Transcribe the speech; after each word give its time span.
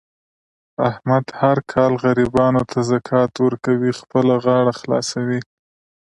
احمد 0.89 1.25
هر 1.39 1.57
کال 1.71 1.93
غریبانو 2.03 2.61
ته 2.71 2.79
زکات 2.91 3.31
ورکوي. 3.45 3.91
خپله 4.01 4.33
غاړه 4.45 4.73
خلاصوي. 4.79 5.39